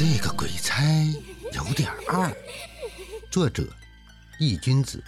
[0.00, 0.82] 这个鬼差
[1.52, 2.34] 有点二。
[3.30, 3.62] 作者：
[4.38, 5.04] 易君子，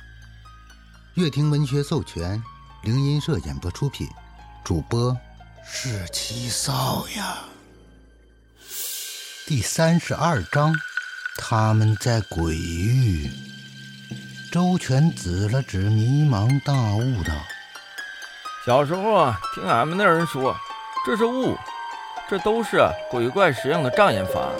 [1.14, 2.42] 乐听文学授权，
[2.82, 4.06] 灵音社演播出品，
[4.62, 5.16] 主播
[5.64, 7.38] 是七少呀。
[9.46, 10.74] 第三十二章，
[11.38, 13.30] 他们在鬼域。
[14.52, 17.32] 周全指了指迷茫大雾道
[18.66, 20.54] ：“小时候啊，听俺们那人说，
[21.06, 21.56] 这是雾，
[22.28, 24.50] 这都是鬼怪使用的障眼法。”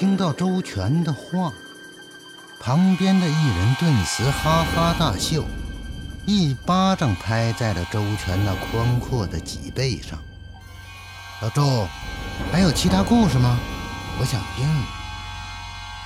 [0.00, 1.52] 听到周全的话，
[2.58, 5.42] 旁边的一人顿时哈哈大笑，
[6.24, 10.18] 一巴掌拍在了周全那宽阔的脊背上。
[11.42, 11.86] 老周，
[12.50, 13.58] 还有其他故事吗？
[14.18, 14.66] 我想听。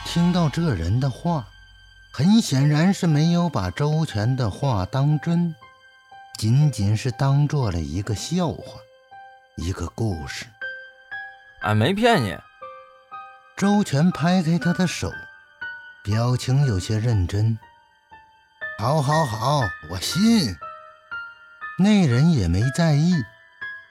[0.04, 1.46] 听到这人的话。
[2.12, 5.54] 很显然是没有把周全的话当真，
[6.36, 8.80] 仅仅是当做了一个笑话，
[9.56, 10.46] 一个故事。
[11.62, 12.36] 俺没骗你。
[13.56, 15.12] 周全拍开他的手，
[16.02, 17.56] 表情有些认真。
[18.80, 20.56] 好，好，好，我信。
[21.78, 23.12] 那人也没在意，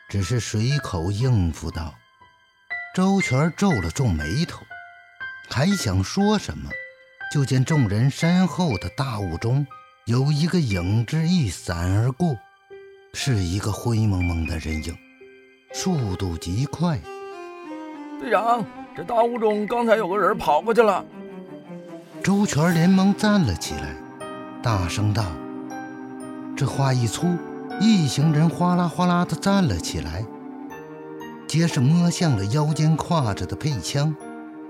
[0.09, 1.95] 只是随口应付道。
[2.93, 4.65] 周全皱了皱眉头，
[5.49, 6.69] 还想说什么。
[7.31, 9.65] 就见众人身后的大雾中
[10.05, 12.37] 有一个影子一闪而过，
[13.13, 14.95] 是一个灰蒙蒙的人影，
[15.73, 16.99] 速度极快。
[18.19, 18.63] 队长，
[18.95, 21.03] 这大雾中刚才有个人跑过去了。
[22.23, 23.95] 周全连忙站了起来，
[24.61, 25.25] 大声道
[26.55, 27.35] ：“这话一出，
[27.79, 30.23] 一行人哗啦哗啦地站了起来，
[31.47, 34.15] 皆是摸向了腰间挎着的配枪，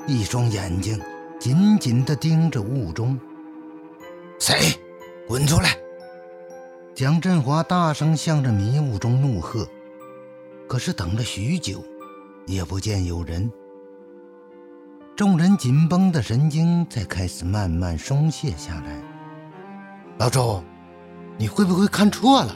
[0.07, 0.99] 一双眼睛。”
[1.39, 3.19] 紧紧地盯着雾中，
[4.39, 4.55] 谁？
[5.27, 5.75] 滚出来！
[6.95, 9.67] 蒋振华大声向着迷雾中怒喝。
[10.69, 11.83] 可是等了许久，
[12.45, 13.51] 也不见有人。
[15.15, 18.99] 众人紧绷的神经才开始慢慢松懈下来。
[20.17, 20.63] 老周，
[21.37, 22.55] 你会不会看错了？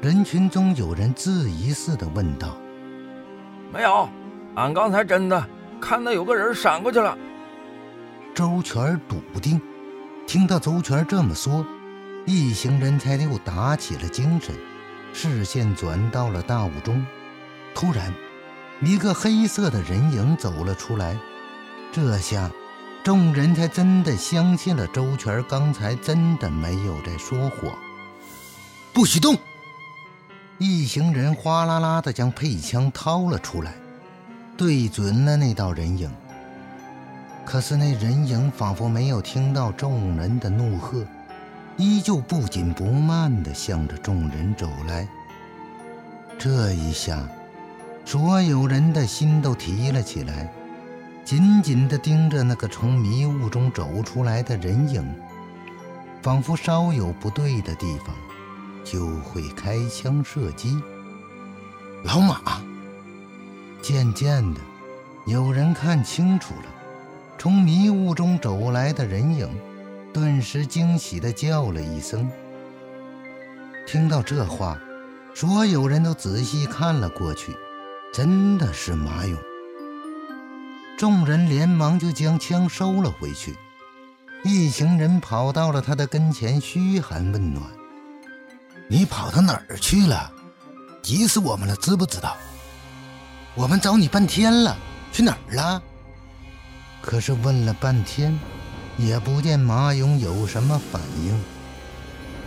[0.00, 2.56] 人群中有人质疑似的问道。
[3.72, 4.08] 没有，
[4.54, 5.44] 俺刚才真的
[5.80, 7.18] 看到有个人闪过去了。
[8.32, 9.60] 周全笃定，
[10.28, 11.66] 听到周全这么说，
[12.24, 14.54] 一行人才又打起了精神，
[15.12, 17.04] 视线转到了大雾中。
[17.74, 18.14] 突然，
[18.80, 21.16] 一个黑色的人影走了出来，
[21.92, 22.50] 这下
[23.04, 27.70] 众人才真的相信了周全刚才真的没有在说谎。
[28.94, 29.36] 不许动！
[30.56, 33.74] 一行人哗啦啦的将配枪掏了出来，
[34.56, 36.10] 对准了那道人影。
[37.44, 41.04] 可是那人影仿佛没有听到众人的怒喝，
[41.76, 45.06] 依旧不紧不慢地向着众人走来。
[46.38, 47.28] 这一下，
[48.06, 50.50] 所有人的心都提了起来，
[51.24, 55.04] 紧紧地盯着那个从迷雾中走出来的人影，
[56.20, 58.14] 仿佛稍有不对的地方，
[58.84, 60.82] 就会开枪射击。
[62.04, 62.60] 老马，
[63.80, 64.60] 渐渐的，
[65.26, 66.64] 有人看清楚了。
[67.38, 69.48] 从迷雾中走来的人影，
[70.12, 72.28] 顿时惊喜地叫了一声。
[73.86, 74.78] 听到这话，
[75.34, 77.56] 所有人都仔细看了过去，
[78.12, 79.38] 真的是马勇。
[81.02, 83.56] 众人连忙就将枪收了回去。
[84.44, 87.66] 一行人跑到了他的跟前，嘘寒问暖
[88.86, 90.30] ：“你跑到哪儿去了？
[91.02, 92.36] 急死我们了，知不知道？
[93.56, 94.76] 我们找你半天了，
[95.10, 95.82] 去哪儿了？”
[97.02, 98.38] 可是问了半天，
[98.96, 101.42] 也不见马勇有什么反应。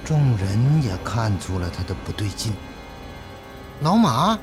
[0.05, 2.53] 众人也看出了他的不对劲。
[3.81, 4.39] 老马，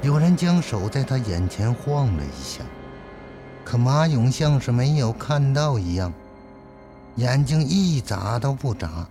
[0.00, 2.64] 有人将手在他眼前晃了一下，
[3.66, 6.12] 可马勇像是没有看到一样，
[7.16, 9.06] 眼睛一眨都不眨，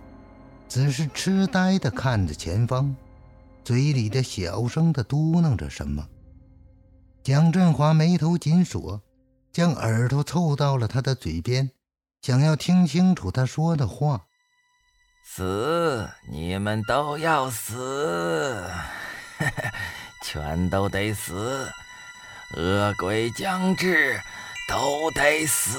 [0.66, 2.96] 只是痴呆地看着前方，
[3.62, 6.08] 嘴里的小声地嘟囔着什么。
[7.22, 9.00] 蒋振华眉头紧锁。
[9.52, 11.70] 将耳朵凑到了他的嘴边，
[12.20, 14.26] 想要听清楚他说的话。
[15.24, 18.62] 死，你们都要死，
[20.22, 21.66] 全都得死！
[22.54, 24.20] 恶鬼将至，
[24.66, 25.78] 都得死！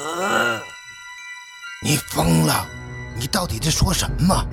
[1.83, 2.65] 你疯了！
[3.17, 4.47] 你到底在说什么？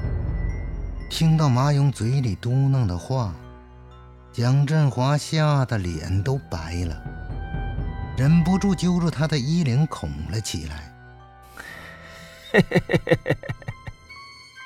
[1.09, 3.33] 听到马勇嘴里嘟囔的话，
[4.33, 7.01] 蒋振华吓得脸都白了。
[8.17, 10.93] 忍不住揪住他的衣领恐了起来。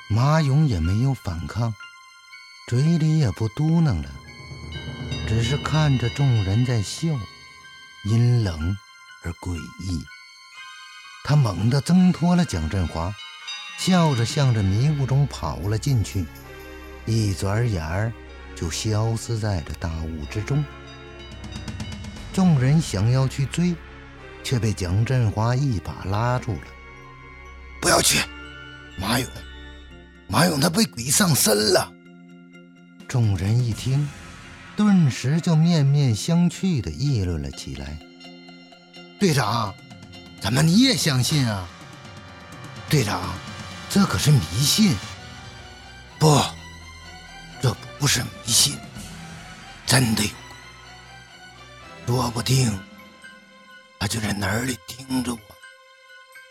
[0.09, 1.71] 马勇也没有反抗，
[2.67, 4.09] 嘴里也不嘟囔了，
[5.27, 7.07] 只是看着众人在笑，
[8.05, 8.75] 阴冷
[9.23, 10.03] 而诡异。
[11.23, 13.13] 他猛地挣脱了蒋振华，
[13.77, 16.25] 笑着向着迷雾中跑了进去，
[17.05, 18.11] 一转眼儿
[18.55, 20.63] 就消失在了大雾之中。
[22.33, 23.75] 众人想要去追，
[24.43, 26.67] 却被蒋振华一把拉住了。
[27.81, 28.19] 不要去，
[28.97, 29.29] 马勇，
[30.27, 31.91] 马勇他被鬼上身了。
[33.07, 34.07] 众人一听，
[34.75, 37.99] 顿时就面面相觑地议论了起来。
[39.19, 39.75] 队长。
[40.39, 41.67] 怎么你也相信啊，
[42.89, 43.21] 队长？
[43.89, 44.95] 这可是迷信。
[46.17, 46.41] 不，
[47.61, 48.77] 这不是迷信，
[49.85, 52.15] 真的有鬼。
[52.15, 52.79] 说不定
[53.99, 55.39] 他就在那里盯着我。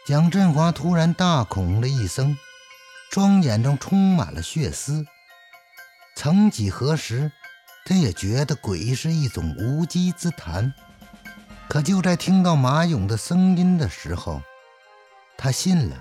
[0.07, 2.37] 蒋振华突然大恐了一声，
[3.11, 5.07] 双眼中充满了血丝。
[6.15, 7.33] 曾几何时，
[7.87, 10.75] 他也觉得鬼是一种无稽之谈。
[11.69, 14.41] 可就在听到马勇的声音的时候，
[15.37, 15.97] 他信了，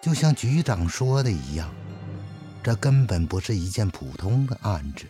[0.00, 1.68] 就像局长说的一样，
[2.62, 5.06] 这根本不是一件普通的案子。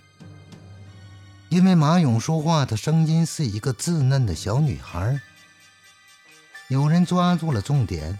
[1.50, 5.20] 因为马勇说话的声音是一个稚嫩的小女孩。
[6.68, 8.18] 有人抓住了重点，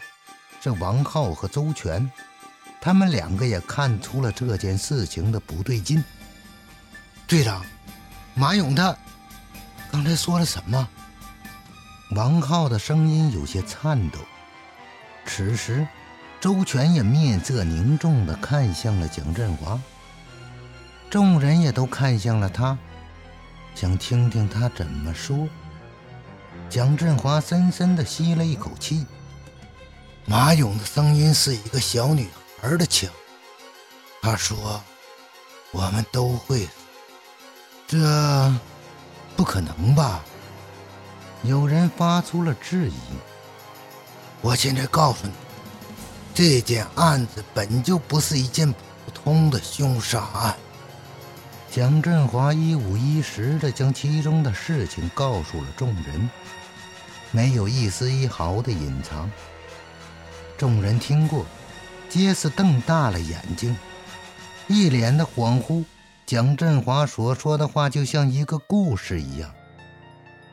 [0.60, 2.10] 是王浩和周全，
[2.82, 6.04] 他们两个也看出了这件事情的不对劲。
[7.26, 7.64] 队长，
[8.34, 8.94] 马勇他
[9.90, 10.87] 刚才说了什么？
[12.10, 14.18] 王浩的声音有些颤抖。
[15.26, 15.86] 此时，
[16.40, 19.80] 周全也面色凝重地看向了蒋振华。
[21.08, 22.76] 众人也都看向了他，
[23.74, 25.48] 想听听他怎么说。
[26.68, 29.06] 蒋振华深深地吸了一口气。
[30.26, 32.28] 马勇的声音是一个小女
[32.60, 33.10] 孩的腔。
[34.22, 34.82] 他说
[35.72, 36.68] ：“我们都会，
[37.86, 38.52] 这
[39.36, 40.24] 不可能吧？”
[41.42, 42.94] 有人发出了质疑。
[44.42, 45.32] 我现在告诉你，
[46.34, 48.78] 这件案子本就不是一件普
[49.12, 50.56] 通的凶杀案。
[51.70, 56.28] 蒋振华一五一十地将其中的事情告诉了众人，
[57.31, 59.31] 没有一丝一毫的隐藏。
[60.58, 61.46] 众人听过，
[62.08, 63.76] 皆是瞪大了眼睛，
[64.66, 65.84] 一脸的恍惚。
[66.26, 69.50] 蒋振华所说的话就像一个故事一样。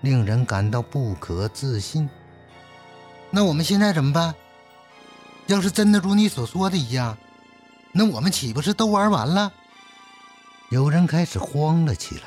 [0.02, 2.10] 令人感到不可置信。
[3.30, 4.36] 那我们现在怎么办？
[5.48, 7.18] 要是真的如你所说的一样，
[7.94, 9.52] 那我们岂不是都玩完了？
[10.70, 12.24] 有人开始慌了起来。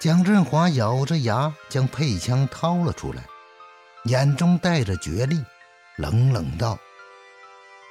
[0.00, 3.22] 蒋振华咬着牙将配枪掏了出来，
[4.04, 5.44] 眼中带着决力，
[5.98, 6.78] 冷冷道：“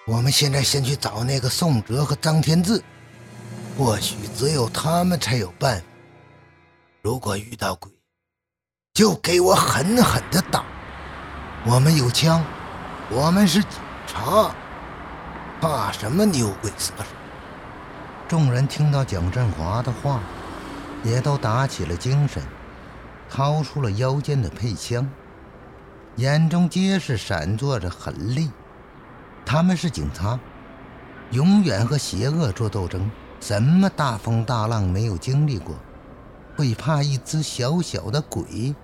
[0.08, 2.84] 我们现在先去找那个宋哲和张天志，
[3.78, 5.86] 或许只有他们才有办法。
[7.04, 7.92] 如果遇到鬼……”
[9.00, 10.62] 就给我狠狠的打！
[11.66, 12.44] 我们有枪，
[13.10, 13.72] 我们是警
[14.06, 14.54] 察，
[15.62, 17.06] 怕什么牛鬼蛇神？
[18.28, 20.20] 众人听到蒋振华的话，
[21.02, 22.44] 也都打起了精神，
[23.30, 25.10] 掏出了腰间的配枪，
[26.18, 28.52] 眼中皆是闪烁着狠厉。
[29.46, 30.38] 他们是警察，
[31.32, 33.10] 永远和邪恶做斗争，
[33.40, 35.74] 什么大风大浪没有经历过，
[36.58, 38.76] 会怕一只小小的鬼？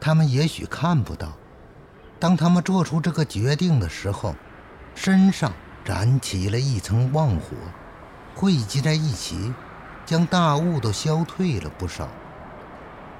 [0.00, 1.32] 他们也许看不到，
[2.18, 4.34] 当他们做出这个决定的时候，
[4.94, 5.52] 身上
[5.84, 7.56] 燃起了一层旺火，
[8.34, 9.52] 汇集在一起，
[10.04, 12.08] 将大雾都消退了不少。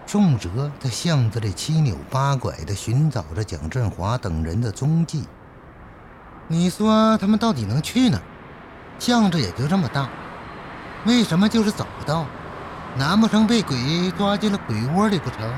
[0.06, 5.24] 宋哲在巷子里七扭八拐地寻找着蒋振华等人的踪迹。
[6.46, 8.20] 你说他们到底能去哪？
[9.00, 10.08] 巷子也就这么大，
[11.04, 12.24] 为什么就是找不到？
[12.96, 15.52] 难不成被鬼抓进了鬼窝里不成？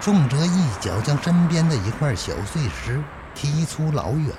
[0.00, 3.02] 宋哲一脚将身边的一块小碎石
[3.34, 4.32] 踢出老远，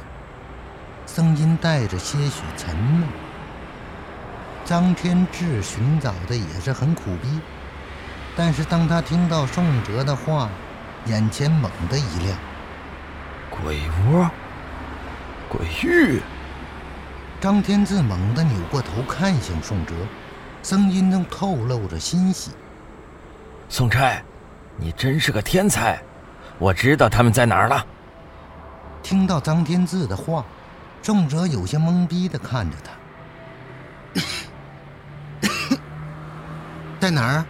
[1.06, 3.08] 声音带着些许沉闷。
[4.64, 7.42] 张天志寻找的也是很苦逼，
[8.36, 10.50] 但是当他听到宋哲的话，
[11.06, 12.38] 眼前猛地一亮：
[13.50, 14.30] 鬼窝，
[15.50, 16.22] 鬼域。
[17.42, 19.94] 张天志猛地扭过头看向宋哲，
[20.64, 22.52] 声音中透露着欣喜
[23.68, 24.22] ：“宋差。”
[24.78, 26.00] 你真是个天才，
[26.60, 27.86] 我知道他们在哪儿了。
[29.02, 30.46] 听到张天志的话，
[31.02, 32.76] 宋哲有些懵逼的看着
[35.42, 35.48] 他，
[37.00, 37.46] 在哪儿？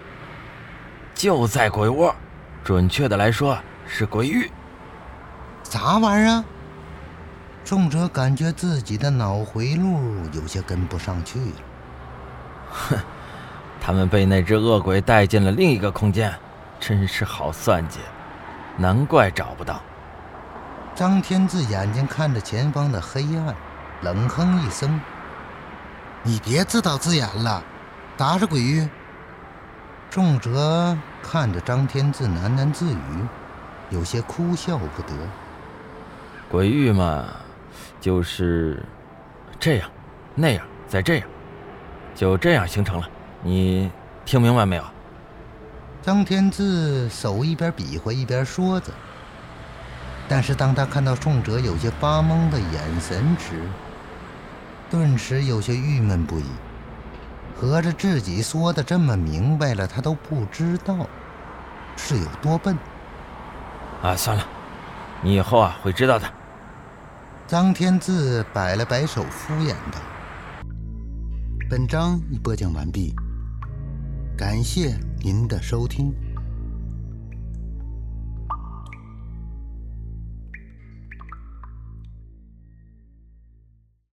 [1.16, 2.16] 就在鬼窝，
[2.64, 3.58] 准确的来说
[3.88, 4.52] 是鬼域。
[5.64, 6.44] 啥玩意儿？
[7.66, 10.00] 宋哲感觉自己的脑回路
[10.32, 11.56] 有些跟不上去了。
[12.70, 12.98] 哼，
[13.82, 16.32] 他们被那只恶鬼带进了另一个空间。
[16.80, 18.00] 真是好算计，
[18.78, 19.82] 难怪找不到。
[20.96, 23.56] 张天志眼睛看着前方的黑暗，
[24.02, 25.00] 冷哼一声
[26.24, 27.64] ：“你别自导自演了，
[28.18, 28.88] 打着鬼域。”
[30.10, 33.28] 仲哲看着张天志喃喃自语，
[33.90, 35.14] 有些哭笑不得。
[36.50, 37.26] 鬼域嘛，
[38.00, 38.82] 就是
[39.60, 39.90] 这样，
[40.34, 41.28] 那样，再这样，
[42.16, 43.10] 就这样形成了。
[43.44, 43.92] 你
[44.26, 44.84] 听明白没有？
[46.08, 48.94] 张天志手一边比划一边说着，
[50.30, 53.62] 但是当他看到宋哲有些发懵的眼神时，
[54.90, 56.46] 顿时有些郁闷不已。
[57.58, 61.06] 合着自己说的这么明白了，他都不知道
[61.98, 62.78] 是有多笨。
[64.02, 64.48] 啊，算了，
[65.22, 66.26] 你以后啊会知道的。
[67.48, 70.00] 张天志摆了摆手，敷衍道
[71.70, 73.14] ：“本章已播讲完毕。”
[74.38, 76.14] 感谢您的收听。